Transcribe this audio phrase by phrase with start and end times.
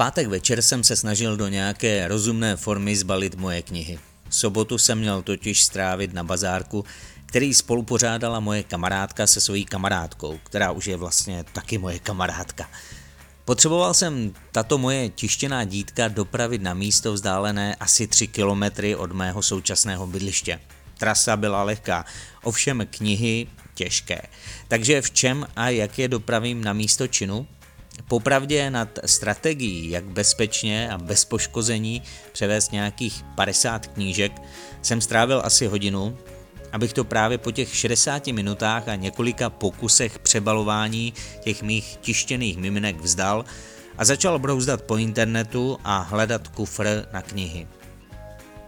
[0.00, 3.98] pátek večer jsem se snažil do nějaké rozumné formy zbalit moje knihy.
[4.30, 6.84] Sobotu jsem měl totiž strávit na bazárku,
[7.26, 12.70] který spolupořádala moje kamarádka se svojí kamarádkou, která už je vlastně taky moje kamarádka.
[13.44, 19.42] Potřeboval jsem tato moje tištěná dítka dopravit na místo vzdálené asi 3 kilometry od mého
[19.42, 20.60] současného bydliště.
[20.98, 22.04] Trasa byla lehká,
[22.42, 24.22] ovšem knihy těžké.
[24.68, 27.46] Takže v čem a jak je dopravím na místo činu?
[28.08, 34.32] Popravdě nad strategií, jak bezpečně a bez poškození převést nějakých 50 knížek,
[34.82, 36.18] jsem strávil asi hodinu,
[36.72, 43.00] abych to právě po těch 60 minutách a několika pokusech přebalování těch mých tištěných miminek
[43.00, 43.44] vzdal
[43.98, 47.68] a začal brouzdat po internetu a hledat kufr na knihy.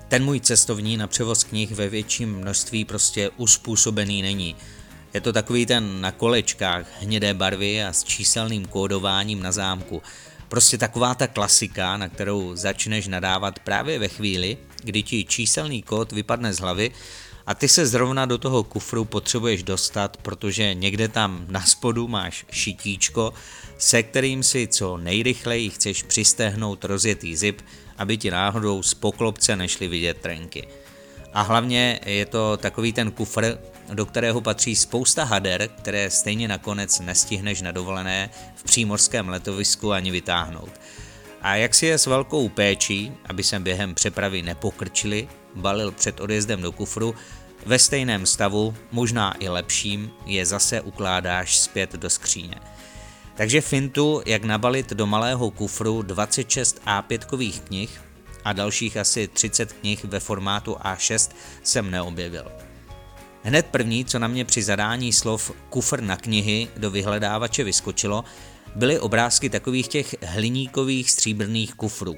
[0.09, 4.57] Ten můj cestovní na převoz knih ve větším množství prostě uspůsobený není–
[5.15, 10.03] je to takový ten na kolečkách hnědé barvy a s číselným kódováním na zámku.
[10.49, 16.13] Prostě taková ta klasika, na kterou začneš nadávat právě ve chvíli, kdy ti číselný kód
[16.13, 16.91] vypadne z hlavy
[17.47, 22.47] a ty se zrovna do toho kufru potřebuješ dostat, protože někde tam na spodu máš
[22.51, 23.33] šitíčko,
[23.79, 27.63] se kterým si co nejrychleji chceš přistéhnout rozjetý zip,
[27.99, 30.69] aby ti náhodou z poklopce nešly vidět trenky.
[31.33, 33.59] A hlavně je to takový ten kufr,
[33.95, 40.11] do kterého patří spousta hader, které stejně nakonec nestihneš na dovolené v přímorském letovisku ani
[40.11, 40.71] vytáhnout.
[41.43, 46.63] A jak si je s velkou péčí, aby se během přepravy nepokrčili, balil před odjezdem
[46.63, 47.15] do kufru,
[47.67, 52.55] ve stejném stavu, možná i lepším, je zase ukládáš zpět do skříně.
[53.35, 58.01] Takže fintu, jak nabalit do malého kufru 26 A5 knih
[58.45, 61.31] a dalších asi 30 knih ve formátu A6
[61.63, 62.53] jsem neobjevil.
[63.43, 68.25] Hned první, co na mě při zadání slov kufr na knihy do vyhledávače vyskočilo,
[68.75, 72.17] byly obrázky takových těch hliníkových stříbrných kufrů.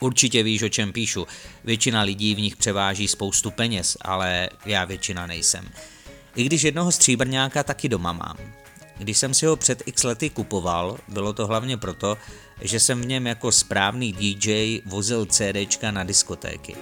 [0.00, 1.26] Určitě víš, o čem píšu.
[1.64, 5.68] Většina lidí v nich převáží spoustu peněz, ale já většina nejsem.
[6.36, 8.36] I když jednoho stříbrňáka taky doma mám.
[8.98, 12.18] Když jsem si ho před x lety kupoval, bylo to hlavně proto,
[12.60, 16.76] že jsem v něm jako správný DJ vozil CDčka na diskotéky.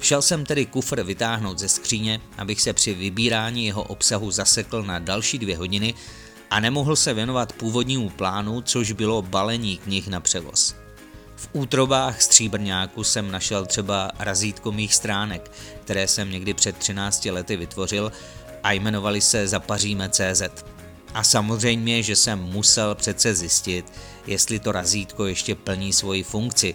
[0.00, 4.98] Šel jsem tedy kufr vytáhnout ze skříně, abych se při vybírání jeho obsahu zasekl na
[4.98, 5.94] další dvě hodiny
[6.50, 10.74] a nemohl se věnovat původnímu plánu, což bylo balení knih na převoz.
[11.36, 15.50] V útrobách stříbrňáku jsem našel třeba razítko mých stránek,
[15.84, 18.12] které jsem někdy před 13 lety vytvořil
[18.64, 20.42] a jmenovali se Zapaříme.cz.
[21.14, 23.92] A samozřejmě, že jsem musel přece zjistit,
[24.26, 26.74] jestli to razítko ještě plní svoji funkci,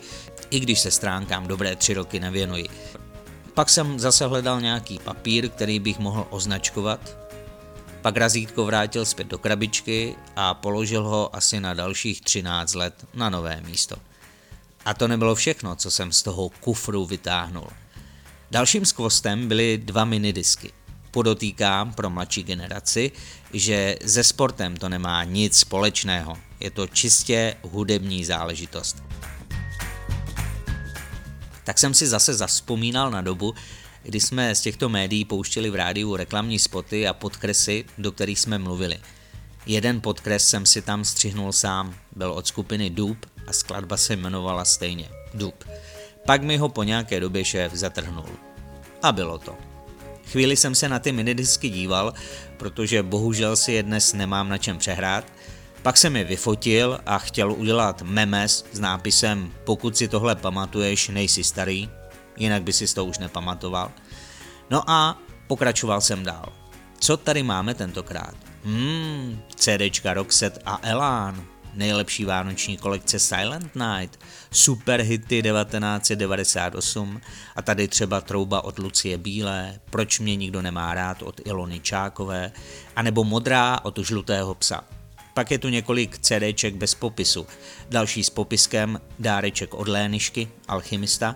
[0.49, 2.69] i když se stránkám dobré tři roky nevěnuji.
[3.53, 7.17] Pak jsem zase hledal nějaký papír, který bych mohl označkovat.
[8.01, 13.29] Pak razítko vrátil zpět do krabičky a položil ho asi na dalších 13 let na
[13.29, 13.95] nové místo.
[14.85, 17.67] A to nebylo všechno, co jsem z toho kufru vytáhnul.
[18.51, 20.71] Dalším skvostem byly dva minidisky.
[21.11, 23.11] Podotýkám pro mladší generaci,
[23.53, 26.37] že se sportem to nemá nic společného.
[26.59, 29.03] Je to čistě hudební záležitost
[31.69, 33.55] tak jsem si zase zaspomínal na dobu,
[34.03, 38.57] kdy jsme z těchto médií pouštěli v rádiu reklamní spoty a podkresy, do kterých jsme
[38.57, 38.99] mluvili.
[39.65, 44.65] Jeden podkres jsem si tam střihnul sám, byl od skupiny Dub a skladba se jmenovala
[44.65, 45.63] stejně Dub.
[46.25, 48.29] Pak mi ho po nějaké době šéf zatrhnul.
[49.01, 49.57] A bylo to.
[50.31, 52.13] Chvíli jsem se na ty minidisky díval,
[52.57, 55.25] protože bohužel si je dnes nemám na čem přehrát,
[55.81, 61.43] pak jsem je vyfotil a chtěl udělat memes s nápisem pokud si tohle pamatuješ, nejsi
[61.43, 61.89] starý,
[62.37, 63.91] jinak by si to už nepamatoval.
[64.69, 66.53] No a pokračoval jsem dál.
[66.99, 68.35] Co tady máme tentokrát?
[68.63, 74.19] Hmm, CDčka Roxette a Elan, nejlepší vánoční kolekce Silent Night,
[74.51, 77.21] super hity 1998
[77.55, 82.51] a tady třeba trouba od Lucie Bílé, proč mě nikdo nemá rád od Ilony Čákové,
[82.95, 84.83] anebo modrá od žlutého psa.
[85.33, 87.47] Pak je tu několik CDček bez popisu,
[87.89, 91.35] další s popiskem dáreček od Lénišky, alchymista,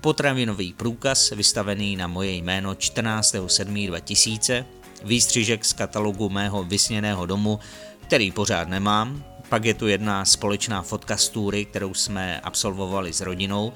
[0.00, 4.64] potravinový průkaz vystavený na moje jméno 14.7.2000,
[5.04, 7.58] výstřižek z katalogu mého vysněného domu,
[8.06, 13.20] který pořád nemám, pak je tu jedna společná fotka z túry, kterou jsme absolvovali s
[13.20, 13.72] rodinou,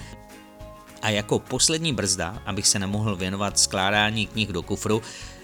[1.03, 5.03] a jako poslední brzda, abych se nemohl věnovat skládání knih do kufru,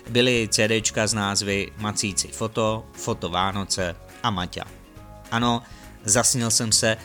[0.09, 4.65] byly CDčka z názvy Macíci foto, Foto Vánoce a Maťa.
[5.31, 5.63] Ano,
[6.05, 6.97] zasnil jsem se,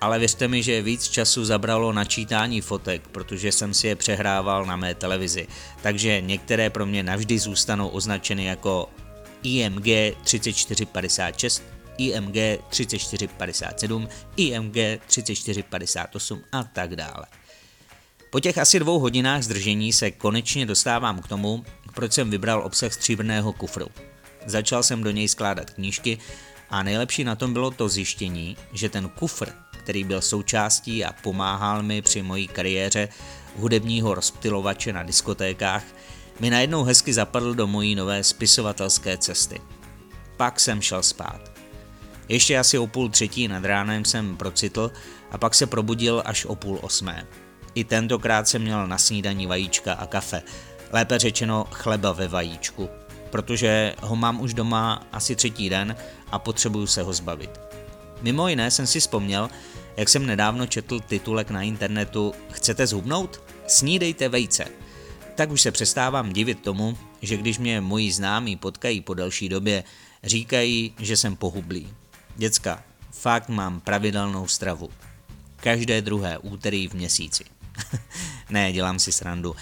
[0.00, 4.76] ale věřte mi, že víc času zabralo načítání fotek, protože jsem si je přehrával na
[4.76, 5.46] mé televizi,
[5.82, 8.88] takže některé pro mě navždy zůstanou označeny jako
[9.42, 9.86] IMG
[10.24, 12.36] 3456 IMG
[12.68, 14.76] 3457, IMG
[15.06, 17.26] 3458 a tak dále.
[18.30, 21.64] Po těch asi dvou hodinách zdržení se konečně dostávám k tomu,
[21.94, 23.86] proč jsem vybral obsah stříbrného kufru.
[24.46, 26.18] Začal jsem do něj skládat knížky
[26.70, 31.82] a nejlepší na tom bylo to zjištění, že ten kufr, který byl součástí a pomáhal
[31.82, 33.08] mi při mojí kariéře
[33.56, 35.84] hudebního rozptilovače na diskotékách,
[36.40, 39.60] mi najednou hezky zapadl do mojí nové spisovatelské cesty.
[40.36, 41.55] Pak jsem šel spát.
[42.28, 44.92] Ještě asi o půl třetí nad ránem jsem procitl
[45.30, 47.26] a pak se probudil až o půl osmé.
[47.74, 50.42] I tentokrát jsem měl na snídaní vajíčka a kafe,
[50.92, 52.88] lépe řečeno chleba ve vajíčku,
[53.30, 55.96] protože ho mám už doma asi třetí den
[56.30, 57.60] a potřebuju se ho zbavit.
[58.22, 59.50] Mimo jiné jsem si vzpomněl,
[59.96, 63.42] jak jsem nedávno četl titulek na internetu Chcete zhubnout?
[63.66, 64.64] Snídejte vejce.
[65.34, 69.84] Tak už se přestávám divit tomu, že když mě moji známí potkají po delší době,
[70.24, 71.88] říkají, že jsem pohublý.
[72.36, 74.90] Děcka, fakt mám pravidelnou stravu.
[75.56, 77.44] Každé druhé úterý v měsíci.
[78.50, 79.56] ne, dělám si srandu.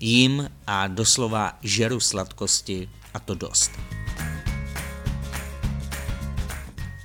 [0.00, 3.70] Jím a doslova žeru sladkosti a to dost.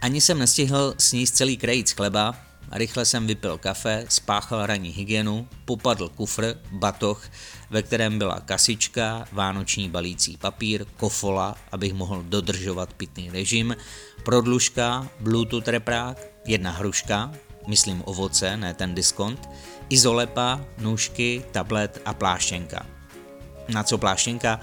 [0.01, 6.10] Ani jsem nestihl sníst celý krajíc chleba, rychle jsem vypil kafe, spáchal ranní hygienu, popadl
[6.10, 7.30] kufr, batoh,
[7.70, 13.76] ve kterém byla kasička, vánoční balící papír, kofola, abych mohl dodržovat pitný režim,
[14.26, 17.32] prodlužka, bluetooth reprák, jedna hruška,
[17.68, 19.50] myslím ovoce, ne ten diskont,
[19.90, 22.86] izolepa, nůžky, tablet a pláštěnka.
[23.70, 24.60] Na co pláštěnka?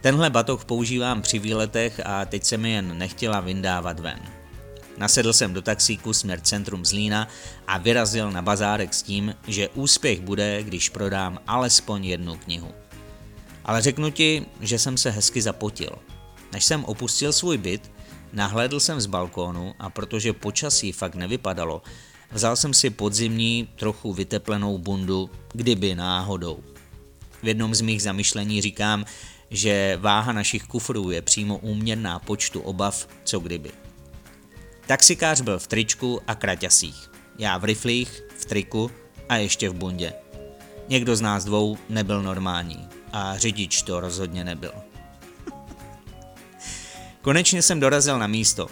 [0.00, 4.35] Tenhle batoh používám při výletech a teď se mi jen nechtěla vyndávat ven.
[4.96, 7.28] Nasedl jsem do taxíku směr centrum Zlína
[7.66, 12.74] a vyrazil na bazárek s tím, že úspěch bude, když prodám alespoň jednu knihu.
[13.64, 15.90] Ale řeknu ti, že jsem se hezky zapotil.
[16.52, 17.92] Než jsem opustil svůj byt,
[18.32, 21.82] nahlédl jsem z balkónu a protože počasí fakt nevypadalo,
[22.30, 26.64] vzal jsem si podzimní, trochu vyteplenou bundu, kdyby náhodou.
[27.42, 29.04] V jednom z mých zamyšlení říkám,
[29.50, 33.85] že váha našich kufrů je přímo úměrná počtu obav, co kdyby.
[34.86, 37.10] Taxikář byl v tričku a kraťasích.
[37.38, 38.90] Já v riflích, v triku
[39.28, 40.12] a ještě v bundě.
[40.88, 44.72] Někdo z nás dvou nebyl normální a řidič to rozhodně nebyl.
[47.22, 48.68] Konečně jsem dorazil na místo.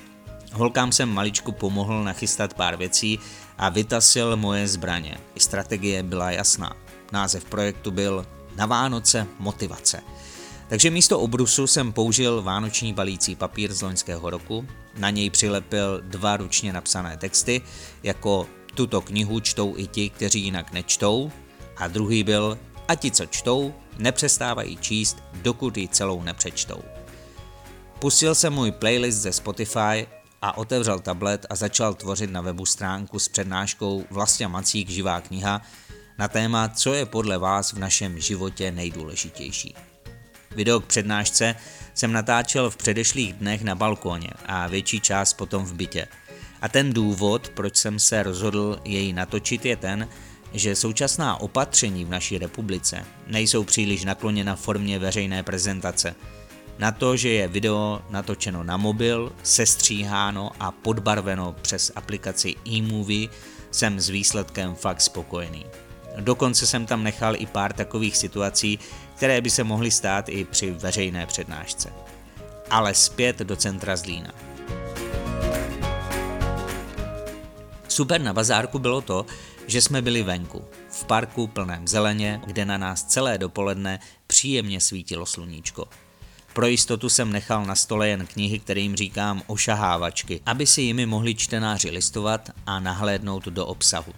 [0.52, 3.18] Holkám jsem maličku pomohl nachystat pár věcí
[3.58, 5.18] a vytasil moje zbraně.
[5.38, 6.76] Strategie byla jasná.
[7.12, 8.26] Název projektu byl
[8.56, 10.02] Na Vánoce motivace–
[10.68, 14.66] takže místo obrusu jsem použil vánoční balící papír z loňského roku,
[14.96, 17.62] na něj přilepil dva ručně napsané texty,
[18.02, 21.32] jako tuto knihu čtou i ti, kteří jinak nečtou,
[21.76, 22.58] a druhý byl
[22.88, 26.82] a ti, co čtou, nepřestávají číst, dokud ji celou nepřečtou.
[27.98, 30.06] Pustil jsem můj playlist ze Spotify
[30.42, 35.62] a otevřel tablet a začal tvořit na webu stránku s přednáškou Vlastně Macík živá kniha
[36.18, 39.74] na téma, co je podle vás v našem životě nejdůležitější.
[40.54, 41.54] Video k přednášce
[41.94, 46.06] jsem natáčel v předešlých dnech na balkóně a větší část potom v bytě.
[46.60, 50.08] A ten důvod, proč jsem se rozhodl jej natočit, je ten,
[50.52, 56.14] že současná opatření v naší republice nejsou příliš nakloněna formě veřejné prezentace.
[56.78, 63.28] Na to, že je video natočeno na mobil, sestříháno a podbarveno přes aplikaci eMovie,
[63.70, 65.66] jsem s výsledkem fakt spokojený.
[66.20, 68.78] Dokonce jsem tam nechal i pár takových situací,
[69.16, 71.92] které by se mohly stát i při veřejné přednášce.
[72.70, 74.32] Ale zpět do centra Zlína.
[77.88, 79.26] Super na bazárku bylo to,
[79.66, 85.26] že jsme byli venku, v parku plném zeleně, kde na nás celé dopoledne příjemně svítilo
[85.26, 85.88] sluníčko.
[86.52, 91.34] Pro jistotu jsem nechal na stole jen knihy, kterým říkám ošahávačky, aby si jimi mohli
[91.34, 94.12] čtenáři listovat a nahlédnout do obsahu.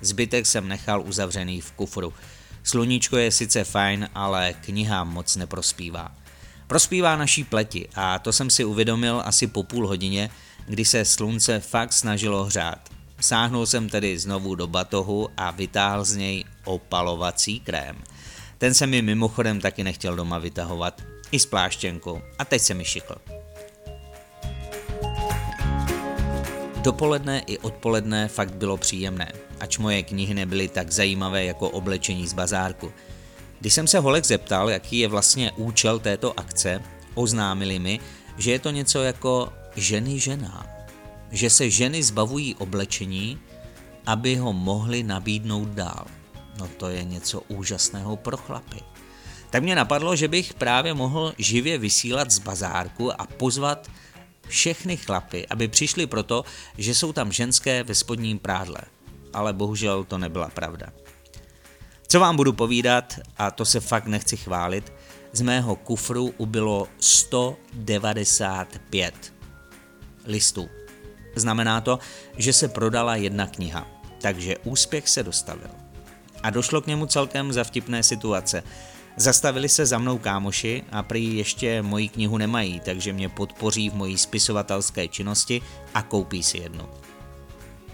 [0.00, 2.12] Zbytek jsem nechal uzavřený v kufru.
[2.62, 6.12] Sluníčko je sice fajn, ale kniha moc neprospívá.
[6.66, 10.30] Prospívá naší pleti a to jsem si uvědomil asi po půl hodině,
[10.66, 12.78] kdy se slunce fakt snažilo hřát.
[13.20, 17.96] Sáhnul jsem tedy znovu do batohu a vytáhl z něj opalovací krém.
[18.58, 22.84] Ten se mi mimochodem taky nechtěl doma vytahovat, i s pláštěnkou, a teď se mi
[22.84, 23.14] šikl.
[26.82, 32.32] Dopoledne i odpoledne fakt bylo příjemné, ač moje knihy nebyly tak zajímavé jako oblečení z
[32.32, 32.92] bazárku.
[33.60, 36.82] Když jsem se Holek zeptal, jaký je vlastně účel této akce,
[37.14, 38.00] oznámili mi,
[38.38, 40.66] že je to něco jako ženy ženám.
[41.30, 43.38] Že se ženy zbavují oblečení,
[44.06, 46.06] aby ho mohly nabídnout dál.
[46.58, 48.80] No to je něco úžasného pro chlapy.
[49.50, 53.90] Tak mě napadlo, že bych právě mohl živě vysílat z bazárku a pozvat
[54.48, 56.44] všechny chlapy, aby přišli proto,
[56.78, 58.80] že jsou tam ženské ve spodním prádle.
[59.38, 60.86] Ale bohužel to nebyla pravda.
[62.08, 64.92] Co vám budu povídat, a to se fakt nechci chválit,
[65.32, 69.34] z mého kufru ubylo 195
[70.24, 70.68] listů.
[71.34, 71.98] Znamená to,
[72.36, 73.86] že se prodala jedna kniha,
[74.20, 75.70] takže úspěch se dostavil.
[76.42, 78.62] A došlo k němu celkem za vtipné situace.
[79.16, 83.94] Zastavili se za mnou kámoši a prý ještě moji knihu nemají, takže mě podpoří v
[83.94, 85.62] mojí spisovatelské činnosti
[85.94, 86.88] a koupí si jednu.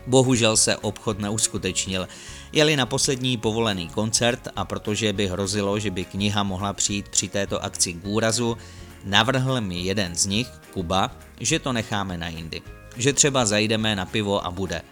[0.06, 2.08] Bohužel se obchod neuskutečnil.
[2.52, 7.28] Jeli na poslední povolený koncert a protože by hrozilo, že by kniha mohla přijít při
[7.28, 8.56] této akci k úrazu,
[9.04, 12.62] navrhl mi jeden z nich, Kuba, že to necháme na jindy.
[12.96, 14.82] Že třeba zajdeme na pivo a bude.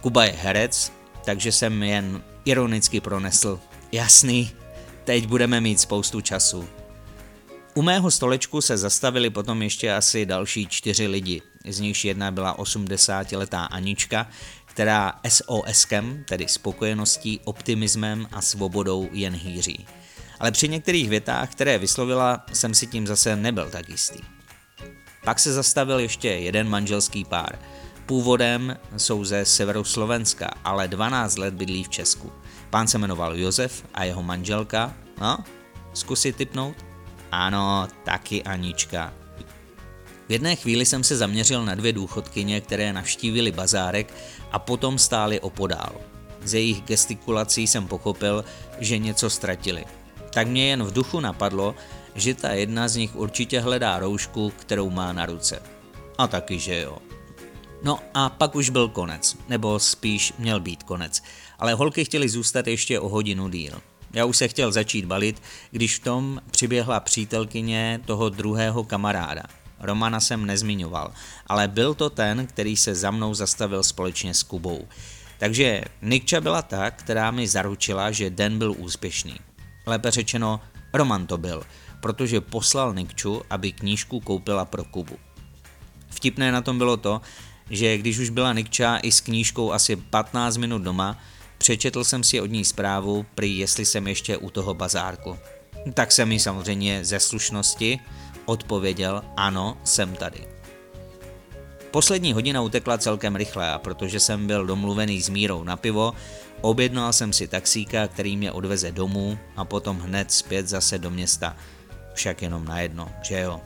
[0.00, 0.92] Kuba je herec,
[1.24, 3.60] takže jsem jen ironicky pronesl.
[3.92, 4.50] Jasný,
[5.04, 6.68] teď budeme mít spoustu času.
[7.74, 11.42] U mého stolečku se zastavili potom ještě asi další čtyři lidi.
[11.68, 14.26] Z nichž jedna byla 80-letá Anička,
[14.64, 19.86] která SOSkem, tedy spokojeností, optimismem a svobodou jen hýří.
[20.40, 24.18] Ale při některých větách, které vyslovila, jsem si tím zase nebyl tak jistý.
[25.24, 27.58] Pak se zastavil ještě jeden manželský pár.
[28.06, 32.32] Původem jsou ze severu Slovenska, ale 12 let bydlí v Česku.
[32.70, 35.38] Pán se jmenoval Josef a jeho manželka, no,
[35.94, 36.76] zkusit typnout?
[37.32, 39.12] Ano, taky Anička.
[40.28, 44.14] V jedné chvíli jsem se zaměřil na dvě důchodkyně, které navštívili bazárek
[44.52, 45.92] a potom stáli opodál.
[46.44, 48.44] Z jejich gestikulací jsem pochopil,
[48.78, 49.84] že něco ztratili.
[50.30, 51.74] Tak mě jen v duchu napadlo,
[52.14, 55.62] že ta jedna z nich určitě hledá roušku, kterou má na ruce.
[56.18, 56.98] A taky, že jo.
[57.82, 61.22] No a pak už byl konec, nebo spíš měl být konec,
[61.58, 63.80] ale holky chtěly zůstat ještě o hodinu díl.
[64.12, 69.42] Já už se chtěl začít balit, když v tom přiběhla přítelkyně toho druhého kamaráda.
[69.80, 71.12] Romana jsem nezmiňoval,
[71.46, 74.88] ale byl to ten, který se za mnou zastavil společně s Kubou.
[75.38, 79.36] Takže Nikča byla ta, která mi zaručila, že den byl úspěšný.
[79.86, 80.60] Lépe řečeno,
[80.92, 81.62] Roman to byl,
[82.00, 85.18] protože poslal Nikču, aby knížku koupila pro Kubu.
[86.08, 87.20] Vtipné na tom bylo to,
[87.70, 91.18] že když už byla Nikča i s knížkou asi 15 minut doma,
[91.58, 95.38] přečetl jsem si od ní zprávu, prý jestli jsem ještě u toho bazárku.
[95.94, 98.00] Tak jsem mi samozřejmě ze slušnosti
[98.48, 100.48] odpověděl ano, jsem tady.
[101.90, 106.12] Poslední hodina utekla celkem rychle a protože jsem byl domluvený s Mírou na pivo,
[106.60, 111.56] objednal jsem si taxíka, který mě odveze domů a potom hned zpět zase do města.
[112.14, 113.60] Však jenom na jedno, že jo?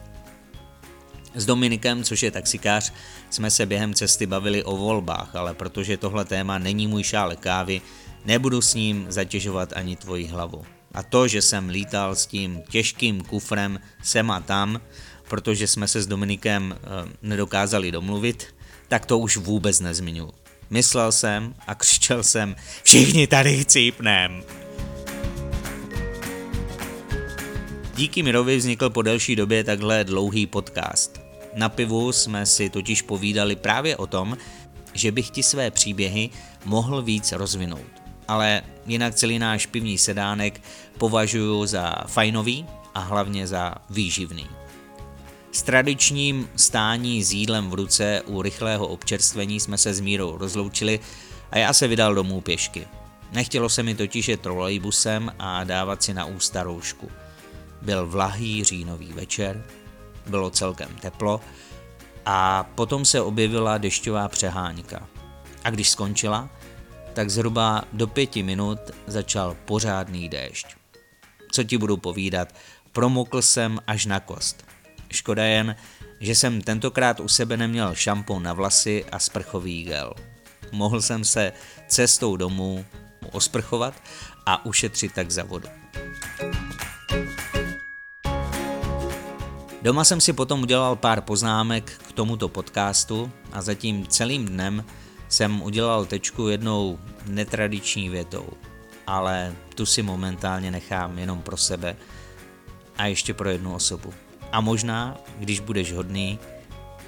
[1.35, 2.93] S Dominikem, což je taxikář,
[3.29, 7.81] jsme se během cesty bavili o volbách, ale protože tohle téma není můj šále kávy,
[8.25, 10.65] nebudu s ním zatěžovat ani tvoji hlavu.
[10.93, 14.81] A to, že jsem lítal s tím těžkým kufrem sem a tam,
[15.27, 16.77] protože jsme se s Dominikem e,
[17.21, 18.55] nedokázali domluvit,
[18.87, 20.29] tak to už vůbec nezmiňu.
[20.69, 24.43] Myslel jsem a křičel jsem, všichni tady chcípnem.
[27.95, 31.21] Díky Mirovi vznikl po delší době takhle dlouhý podcast.
[31.55, 34.37] Na pivu jsme si totiž povídali právě o tom,
[34.93, 36.29] že bych ti své příběhy
[36.65, 37.92] mohl víc rozvinout.
[38.33, 40.61] Ale jinak celý náš pivní sedánek
[40.97, 44.47] považuji za fajnový a hlavně za výživný.
[45.51, 50.99] S tradičním stání s jídlem v ruce u rychlého občerstvení jsme se s Mírou rozloučili
[51.51, 52.87] a já se vydal domů pěšky.
[53.31, 57.11] Nechtělo se mi totiž je trolejbusem a dávat si na ústa roušku.
[57.81, 59.65] Byl vlahý říjnový večer,
[60.27, 61.41] bylo celkem teplo
[62.25, 65.07] a potom se objevila dešťová přeháňka.
[65.63, 66.49] A když skončila,
[67.13, 70.67] tak zhruba do pěti minut začal pořádný déšť.
[71.51, 72.55] Co ti budu povídat,
[72.91, 74.65] promokl jsem až na kost.
[75.11, 75.75] Škoda jen,
[76.19, 80.13] že jsem tentokrát u sebe neměl šampon na vlasy a sprchový gel.
[80.71, 81.53] Mohl jsem se
[81.87, 82.85] cestou domů
[83.31, 83.93] osprchovat
[84.45, 85.67] a ušetřit tak za vodu.
[89.81, 94.85] Doma jsem si potom udělal pár poznámek k tomuto podcastu a zatím celým dnem
[95.33, 98.47] jsem udělal tečku jednou netradiční větou,
[99.07, 101.95] ale tu si momentálně nechám jenom pro sebe
[102.97, 104.13] a ještě pro jednu osobu.
[104.51, 106.39] A možná, když budeš hodný,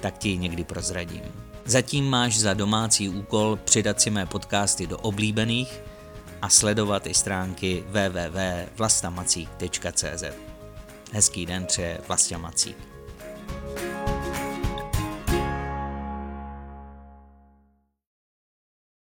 [0.00, 1.22] tak ti ji někdy prozradím.
[1.64, 5.80] Zatím máš za domácí úkol přidat si mé podcasty do oblíbených
[6.42, 10.24] a sledovat i stránky www.vlastamacík.cz.
[11.12, 12.76] Hezký den přeje Vlastia Macík.